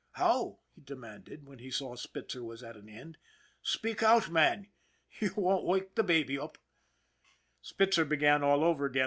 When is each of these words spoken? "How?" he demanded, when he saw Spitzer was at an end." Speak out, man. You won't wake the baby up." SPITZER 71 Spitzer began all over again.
"How?" 0.13 0.57
he 0.75 0.81
demanded, 0.81 1.45
when 1.47 1.59
he 1.59 1.69
saw 1.69 1.93
Spitzer 1.93 2.43
was 2.43 2.63
at 2.63 2.75
an 2.75 2.89
end." 2.89 3.19
Speak 3.61 4.01
out, 4.01 4.31
man. 4.31 4.65
You 5.19 5.31
won't 5.35 5.63
wake 5.63 5.93
the 5.93 6.01
baby 6.01 6.39
up." 6.39 6.57
SPITZER 7.61 8.01
71 8.05 8.05
Spitzer 8.05 8.05
began 8.05 8.43
all 8.43 8.63
over 8.63 8.87
again. 8.87 8.99